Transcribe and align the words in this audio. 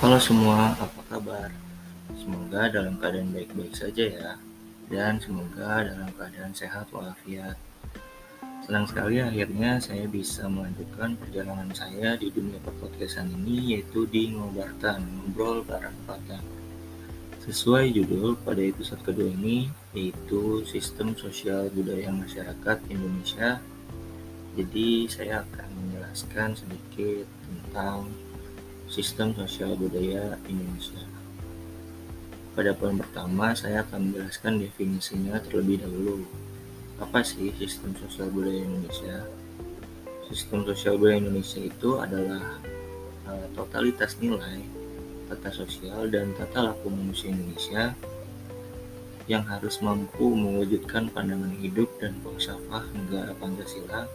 Halo 0.00 0.16
semua, 0.16 0.72
apa 0.80 1.04
kabar? 1.12 1.52
Semoga 2.16 2.72
dalam 2.72 2.96
keadaan 2.96 3.36
baik-baik 3.36 3.76
saja 3.76 4.08
ya, 4.08 4.32
dan 4.88 5.20
semoga 5.20 5.84
dalam 5.84 6.08
keadaan 6.16 6.56
sehat 6.56 6.88
walafiat. 6.88 7.60
Senang 8.64 8.88
sekali 8.88 9.20
akhirnya 9.20 9.76
saya 9.76 10.08
bisa 10.08 10.48
melanjutkan 10.48 11.20
perjalanan 11.20 11.68
saya 11.76 12.16
di 12.16 12.32
dunia 12.32 12.56
perpodcastan 12.64 13.28
ini, 13.28 13.76
yaitu 13.76 14.08
di 14.08 14.32
Ngobartan, 14.32 15.04
Ngobrol 15.04 15.68
Barang 15.68 16.00
Patang. 16.08 16.48
Sesuai 17.44 17.92
judul 17.92 18.40
pada 18.40 18.64
episode 18.64 19.04
kedua 19.04 19.28
ini, 19.28 19.68
yaitu 19.92 20.64
Sistem 20.64 21.12
Sosial 21.12 21.68
Budaya 21.76 22.08
Masyarakat 22.08 22.88
Indonesia. 22.88 23.60
Jadi 24.56 25.12
saya 25.12 25.44
akan 25.44 25.68
menjelaskan 25.76 26.56
sedikit 26.56 27.28
tentang 27.44 28.08
Sistem 28.90 29.30
Sosial 29.38 29.78
Budaya 29.78 30.34
Indonesia. 30.50 30.98
Pada 32.58 32.74
poin 32.74 32.98
pertama, 32.98 33.54
saya 33.54 33.86
akan 33.86 34.10
menjelaskan 34.10 34.58
definisinya 34.58 35.38
terlebih 35.46 35.86
dahulu. 35.86 36.26
Apa 36.98 37.22
sih 37.22 37.54
sistem 37.54 37.94
sosial 38.02 38.34
budaya 38.34 38.66
Indonesia? 38.66 39.30
Sistem 40.26 40.66
sosial 40.66 40.98
budaya 40.98 41.22
Indonesia 41.22 41.62
itu 41.62 42.02
adalah 42.02 42.58
uh, 43.30 43.46
totalitas 43.54 44.18
nilai, 44.18 44.58
tata 45.30 45.54
sosial, 45.54 46.10
dan 46.10 46.34
tata 46.34 46.74
laku 46.74 46.90
manusia 46.90 47.30
Indonesia 47.30 47.94
yang 49.30 49.46
harus 49.46 49.78
mampu 49.86 50.34
mewujudkan 50.34 51.06
pandangan 51.14 51.54
hidup 51.62 51.86
dan 52.02 52.18
falsafah 52.26 52.82
negara 52.98 53.38
Pancasila 53.38 54.10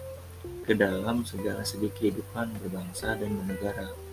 ke 0.67 0.75
dalam 0.75 1.23
segala 1.23 1.63
segi 1.63 1.87
kehidupan 1.95 2.59
berbangsa 2.59 3.15
dan 3.15 3.39
bernegara. 3.39 4.04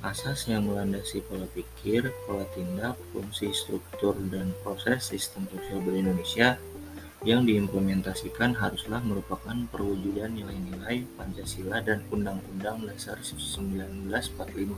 Asas 0.00 0.48
yang 0.48 0.64
melandasi 0.64 1.20
pola 1.28 1.44
pikir, 1.52 2.08
pola 2.24 2.48
tindak, 2.56 2.96
fungsi 3.12 3.52
struktur, 3.52 4.16
dan 4.32 4.56
proses 4.64 5.12
sistem 5.12 5.44
sosial 5.52 5.84
Indonesia 5.92 6.56
yang 7.20 7.44
diimplementasikan 7.44 8.56
haruslah 8.56 9.04
merupakan 9.04 9.52
perwujudan 9.68 10.32
nilai-nilai 10.32 11.04
Pancasila 11.20 11.84
dan 11.84 12.00
Undang-Undang 12.08 12.88
Dasar 12.88 13.20
1945. 13.20 14.72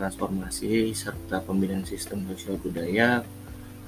Transformasi 0.00 0.96
serta 0.96 1.44
pembinaan 1.44 1.84
sistem 1.84 2.24
sosial 2.32 2.56
budaya 2.56 3.20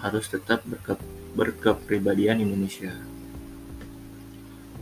harus 0.05 0.29
tetap 0.29 0.61
berke 0.69 1.01
berkepribadian 1.33 2.45
Indonesia. 2.45 3.16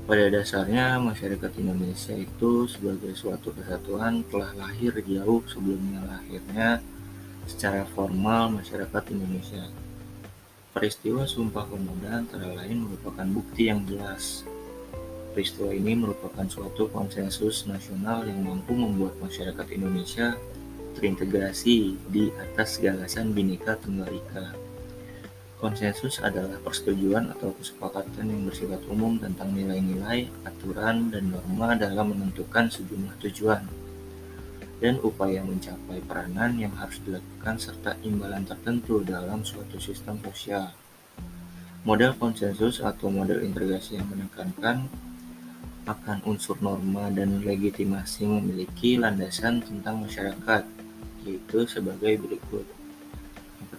Pada 0.05 0.29
dasarnya, 0.29 1.01
masyarakat 1.01 1.49
Indonesia 1.65 2.13
itu 2.13 2.69
sebagai 2.69 3.17
suatu 3.17 3.57
kesatuan 3.57 4.21
telah 4.29 4.53
lahir 4.53 4.93
jauh 5.01 5.41
sebelumnya 5.49 6.05
lahirnya 6.05 6.85
secara 7.49 7.89
formal 7.97 8.53
masyarakat 8.53 9.01
Indonesia. 9.17 9.65
Peristiwa 10.77 11.25
Sumpah 11.25 11.65
Pemuda 11.65 12.21
antara 12.21 12.53
lain 12.53 12.85
merupakan 12.85 13.25
bukti 13.33 13.73
yang 13.73 13.81
jelas. 13.89 14.45
Peristiwa 15.33 15.73
ini 15.73 15.97
merupakan 15.97 16.45
suatu 16.53 16.93
konsensus 16.93 17.65
nasional 17.65 18.29
yang 18.29 18.45
mampu 18.45 18.77
membuat 18.77 19.17
masyarakat 19.25 19.67
Indonesia 19.73 20.37
terintegrasi 21.01 21.97
di 22.13 22.29
atas 22.45 22.77
gagasan 22.77 23.33
Bhinneka 23.33 23.81
Tunggal 23.81 24.13
Ika 24.13 24.74
Konsensus 25.65 26.21
adalah 26.21 26.61
persetujuan 26.61 27.33
atau 27.33 27.57
kesepakatan 27.57 28.29
yang 28.29 28.45
bersifat 28.45 28.85
umum 28.85 29.17
tentang 29.17 29.49
nilai-nilai, 29.57 30.29
aturan, 30.45 31.09
dan 31.09 31.33
norma 31.33 31.73
dalam 31.73 32.13
menentukan 32.13 32.69
sejumlah 32.69 33.17
tujuan 33.25 33.65
dan 34.85 35.01
upaya 35.01 35.41
mencapai 35.41 36.05
peranan 36.05 36.61
yang 36.61 36.77
harus 36.77 37.01
dilakukan 37.01 37.57
serta 37.57 37.97
imbalan 38.05 38.45
tertentu 38.45 39.01
dalam 39.01 39.41
suatu 39.41 39.81
sistem 39.81 40.21
sosial. 40.21 40.69
Model 41.89 42.13
konsensus 42.21 42.85
atau 42.85 43.09
model 43.09 43.41
integrasi 43.41 43.97
yang 43.97 44.09
menekankan 44.13 44.85
akan 45.89 46.21
unsur 46.29 46.61
norma 46.61 47.09
dan 47.09 47.41
legitimasi 47.41 48.29
memiliki 48.29 49.01
landasan 49.01 49.65
tentang 49.65 50.05
masyarakat, 50.05 50.69
yaitu 51.25 51.65
sebagai 51.65 52.21
berikut. 52.21 52.74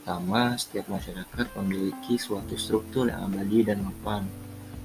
Pertama, 0.06 0.54
setiap 0.54 0.86
masyarakat 0.86 1.50
memiliki 1.58 2.22
suatu 2.22 2.54
struktur 2.62 3.10
yang 3.10 3.26
abadi 3.26 3.66
dan 3.66 3.82
mapan. 3.82 4.22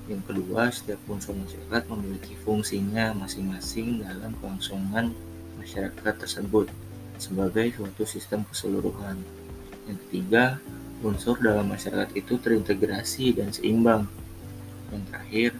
Yang 0.08 0.32
kedua, 0.32 0.72
setiap 0.72 0.96
unsur 1.12 1.36
masyarakat 1.36 1.92
memiliki 1.92 2.32
fungsinya 2.40 3.12
masing-masing 3.12 4.00
dalam 4.00 4.32
kelangsungan 4.40 5.12
masyarakat 5.60 6.24
tersebut 6.24 6.72
sebagai 7.20 7.68
suatu 7.76 8.08
sistem 8.08 8.48
keseluruhan. 8.48 9.20
Yang 9.92 10.00
ketiga, 10.08 10.56
unsur 11.04 11.36
dalam 11.36 11.68
masyarakat 11.68 12.16
itu 12.16 12.40
terintegrasi 12.40 13.36
dan 13.36 13.52
seimbang. 13.52 14.08
Yang 14.88 15.04
terakhir, 15.12 15.50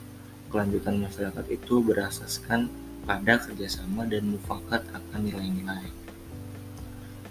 kelanjutan 0.48 1.04
masyarakat 1.04 1.44
itu 1.52 1.84
berasaskan 1.84 2.72
pada 3.04 3.36
kerjasama 3.36 4.08
dan 4.08 4.24
mufakat 4.24 4.88
akan 4.88 5.20
nilai-nilai. 5.20 5.92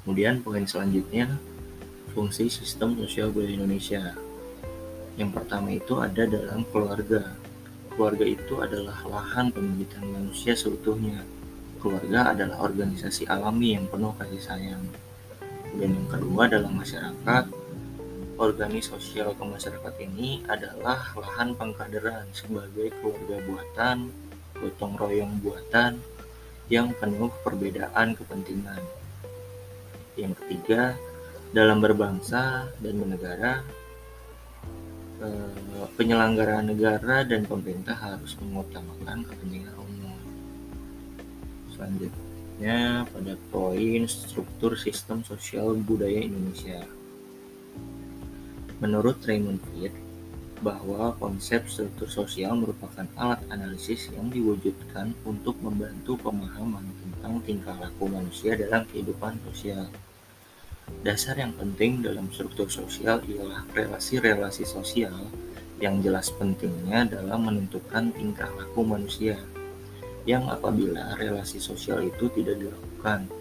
Kemudian 0.05 0.45
poin 0.45 0.69
selanjutnya, 0.69 1.25
fungsi 2.11 2.49
sistem 2.49 2.97
sosial 2.99 3.29
budaya 3.29 3.55
Indonesia. 3.55 4.17
Yang 5.19 5.31
pertama 5.35 5.69
itu 5.75 5.93
ada 5.99 6.23
dalam 6.25 6.63
keluarga. 6.71 7.35
Keluarga 7.91 8.25
itu 8.25 8.53
adalah 8.63 8.97
lahan 9.03 9.51
pembibitan 9.51 10.07
manusia 10.07 10.55
seutuhnya. 10.55 11.21
Keluarga 11.79 12.31
adalah 12.31 12.63
organisasi 12.67 13.27
alami 13.27 13.75
yang 13.75 13.87
penuh 13.87 14.15
kasih 14.15 14.39
sayang. 14.39 14.83
Dan 15.75 15.95
yang 15.95 16.07
kedua 16.07 16.47
dalam 16.47 16.75
masyarakat, 16.75 17.43
organisasi 18.39 18.95
sosial 18.95 19.35
kemasyarakat 19.35 19.93
ini 19.99 20.43
adalah 20.47 21.11
lahan 21.19 21.53
pengkaderan 21.59 22.27
sebagai 22.31 22.95
keluarga 22.99 23.37
buatan, 23.43 23.97
gotong 24.55 24.95
royong 24.95 25.35
buatan 25.43 25.99
yang 26.71 26.95
penuh 26.95 27.33
perbedaan 27.43 28.15
kepentingan. 28.15 28.79
Yang 30.15 30.39
ketiga, 30.43 30.95
dalam 31.49 31.81
berbangsa 31.81 32.69
dan 32.77 32.93
bernegara, 32.97 33.53
eh, 35.23 35.85
penyelenggaraan 35.97 36.69
negara 36.69 37.25
dan 37.25 37.43
pemerintah 37.45 37.97
harus 37.97 38.37
mengutamakan 38.39 39.25
kepentingan 39.25 39.75
umum. 39.77 40.19
Selanjutnya 41.73 43.03
pada 43.09 43.33
poin 43.49 44.01
struktur 44.05 44.77
sistem 44.77 45.25
sosial 45.25 45.73
budaya 45.79 46.21
Indonesia. 46.21 46.85
Menurut 48.79 49.19
Raymond 49.27 49.59
Pitt, 49.73 49.91
bahwa 50.59 51.15
konsep 51.15 51.63
struktur 51.71 52.11
sosial 52.11 52.59
merupakan 52.59 53.07
alat 53.15 53.39
analisis 53.47 54.11
yang 54.11 54.27
diwujudkan 54.27 55.15
untuk 55.23 55.55
membantu 55.63 56.19
pemahaman 56.19 56.83
tentang 56.99 57.39
tingkah 57.47 57.75
laku 57.79 58.11
manusia 58.11 58.59
dalam 58.59 58.83
kehidupan 58.91 59.39
sosial. 59.51 59.87
Dasar 60.99 61.39
yang 61.39 61.55
penting 61.55 62.03
dalam 62.03 62.27
struktur 62.29 62.67
sosial 62.67 63.23
ialah 63.23 63.63
relasi-relasi 63.71 64.67
sosial 64.67 65.15
yang 65.79 66.03
jelas 66.03 66.27
pentingnya 66.35 67.07
dalam 67.07 67.47
menentukan 67.47 68.11
tingkah 68.11 68.51
laku 68.59 68.83
manusia. 68.83 69.39
Yang 70.27 70.59
apabila 70.59 71.15
relasi 71.15 71.63
sosial 71.63 72.03
itu 72.03 72.27
tidak 72.35 72.59
dilakukan, 72.59 73.31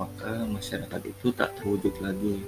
maka 0.00 0.48
masyarakat 0.48 1.02
itu 1.04 1.28
tak 1.36 1.52
terwujud 1.60 1.92
lagi. 2.00 2.40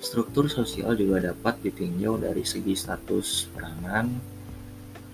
Struktur 0.00 0.48
sosial 0.48 0.96
juga 0.96 1.34
dapat 1.34 1.60
ditinjau 1.60 2.16
dari 2.16 2.46
segi 2.46 2.72
status 2.72 3.52
peranan, 3.52 4.16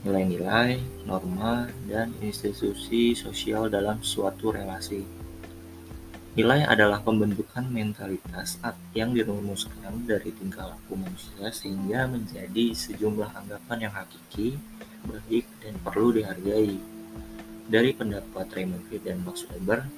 nilai-nilai, 0.07 0.79
norma, 1.09 1.67
dan 1.91 2.15
institusi 2.23 3.17
sosial 3.19 3.67
dalam 3.67 3.99
suatu 4.05 4.55
relasi. 4.55 5.16
Nilai 6.37 6.69
adalah 6.69 7.01
pembentukan 7.01 7.65
mentalitas 7.65 8.61
yang 8.93 9.17
dirumuskan 9.17 10.05
dari 10.05 10.29
tingkah 10.37 10.69
laku 10.69 10.93
manusia 10.93 11.49
sehingga 11.49 12.05
menjadi 12.05 12.77
sejumlah 12.77 13.33
anggapan 13.33 13.89
yang 13.89 13.95
hakiki, 13.97 14.61
baik, 15.09 15.49
dan 15.65 15.73
perlu 15.81 16.13
dihargai. 16.13 16.77
Dari 17.73 17.91
pendapat 17.97 18.53
Raymond 18.53 18.85
Reed 18.93 19.09
dan 19.09 19.25
Max 19.25 19.49
Weber, 19.49 19.89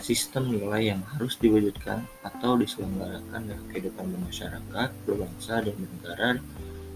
sistem 0.00 0.48
nilai 0.56 0.96
yang 0.96 1.04
harus 1.12 1.36
diwujudkan 1.36 2.08
atau 2.24 2.56
diselenggarakan 2.56 3.52
dalam 3.52 3.64
kehidupan 3.68 4.16
bermasyarakat, 4.16 4.88
berbangsa, 5.04 5.60
dan 5.60 5.76
bernegara 5.76 6.40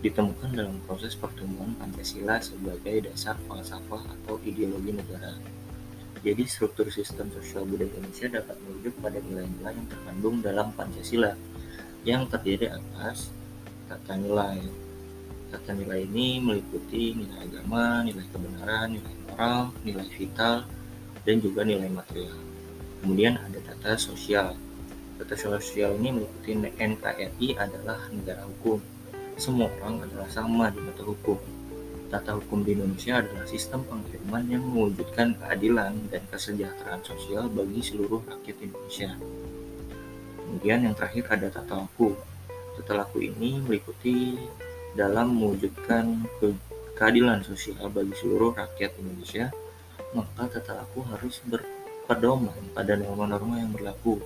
ditemukan 0.00 0.56
dalam 0.56 0.80
proses 0.88 1.12
pertumbuhan 1.12 1.76
Pancasila 1.76 2.40
sebagai 2.40 3.12
dasar 3.12 3.36
falsafah 3.44 4.08
atau 4.08 4.40
ideologi 4.40 4.96
negara. 4.96 5.36
Jadi 6.24 6.42
struktur 6.48 6.88
sistem 6.88 7.28
sosial 7.34 7.68
budaya 7.68 7.92
Indonesia 7.92 8.40
dapat 8.40 8.56
merujuk 8.64 8.94
pada 9.04 9.18
nilai-nilai 9.20 9.72
yang 9.76 9.88
terkandung 9.88 10.36
dalam 10.40 10.72
Pancasila 10.72 11.32
yang 12.06 12.22
terdiri 12.30 12.70
atas 12.70 13.34
tata 13.90 14.14
nilai. 14.16 14.62
Tata 15.50 15.70
nilai 15.74 16.06
ini 16.06 16.42
meliputi 16.42 17.14
nilai 17.14 17.46
agama, 17.46 18.02
nilai 18.02 18.26
kebenaran, 18.30 18.98
nilai 18.98 19.14
moral, 19.26 19.70
nilai 19.86 20.06
vital, 20.14 20.66
dan 21.22 21.36
juga 21.42 21.66
nilai 21.66 21.90
material. 21.90 22.38
Kemudian 23.02 23.38
ada 23.38 23.58
tata 23.62 23.94
sosial. 23.98 24.54
Tata 25.16 25.34
sosial 25.34 25.98
ini 26.02 26.22
meliputi 26.22 26.58
NKRI 26.58 27.48
adalah 27.58 27.98
negara 28.10 28.42
hukum. 28.46 28.82
Semua 29.36 29.68
orang 29.82 30.02
adalah 30.02 30.28
sama 30.32 30.72
di 30.72 30.80
mata 30.80 31.02
hukum. 31.04 31.38
Tata 32.06 32.38
hukum 32.38 32.62
di 32.62 32.78
Indonesia 32.78 33.18
adalah 33.18 33.42
sistem 33.50 33.82
penghakiman 33.82 34.46
yang 34.46 34.62
mewujudkan 34.62 35.34
keadilan 35.42 35.98
dan 36.06 36.22
kesejahteraan 36.30 37.02
sosial 37.02 37.50
bagi 37.50 37.82
seluruh 37.82 38.22
rakyat 38.22 38.56
Indonesia. 38.62 39.10
Kemudian 40.38 40.86
yang 40.86 40.94
terakhir 40.94 41.26
ada 41.34 41.50
tata 41.50 41.82
laku. 41.82 42.14
Tata 42.78 43.02
laku 43.02 43.26
ini 43.26 43.58
meliputi 43.58 44.38
dalam 44.94 45.34
mewujudkan 45.34 46.30
ke 46.38 46.54
keadilan 46.94 47.42
sosial 47.42 47.90
bagi 47.90 48.14
seluruh 48.14 48.54
rakyat 48.54 48.94
Indonesia, 49.02 49.50
maka 50.14 50.46
tata 50.46 50.86
laku 50.86 51.02
harus 51.10 51.42
berpedoman 51.42 52.70
pada 52.70 52.94
norma-norma 52.94 53.58
yang 53.58 53.74
berlaku, 53.74 54.22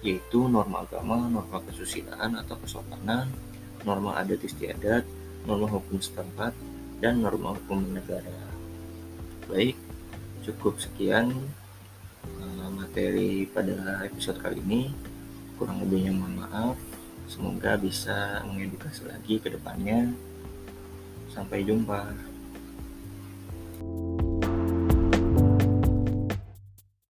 yaitu 0.00 0.48
norma 0.48 0.88
agama, 0.88 1.28
norma 1.28 1.60
kesusilaan 1.68 2.40
atau 2.40 2.56
kesopanan, 2.64 3.28
norma 3.84 4.16
adat 4.16 4.40
istiadat, 4.40 5.04
norma 5.44 5.68
hukum 5.68 6.00
setempat, 6.00 6.56
dan 7.00 7.24
norma 7.24 7.56
hukum 7.56 7.80
negara. 7.96 8.36
Baik, 9.48 9.74
cukup 10.44 10.76
sekian 10.78 11.32
eh, 12.24 12.68
materi 12.70 13.48
pada 13.48 14.04
episode 14.04 14.38
kali 14.38 14.60
ini. 14.60 14.92
Kurang 15.56 15.80
lebihnya 15.84 16.12
mohon 16.14 16.44
maaf. 16.44 16.76
Semoga 17.26 17.76
bisa 17.80 18.44
mengedukasi 18.44 19.08
lagi 19.08 19.40
ke 19.40 19.48
depannya. 19.52 20.12
Sampai 21.32 21.64
jumpa. 21.64 22.29